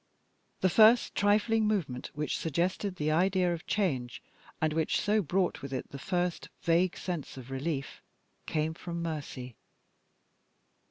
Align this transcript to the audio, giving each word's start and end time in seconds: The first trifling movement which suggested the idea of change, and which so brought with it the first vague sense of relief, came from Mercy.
The 0.61 0.69
first 0.71 1.13
trifling 1.13 1.67
movement 1.67 2.09
which 2.15 2.35
suggested 2.35 2.95
the 2.95 3.11
idea 3.11 3.53
of 3.53 3.67
change, 3.67 4.23
and 4.59 4.73
which 4.73 4.99
so 4.99 5.21
brought 5.21 5.61
with 5.61 5.71
it 5.71 5.91
the 5.91 5.99
first 5.99 6.49
vague 6.63 6.97
sense 6.97 7.37
of 7.37 7.51
relief, 7.51 8.01
came 8.47 8.73
from 8.73 9.03
Mercy. 9.03 9.55